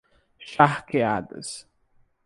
Charqueadas 0.51 1.49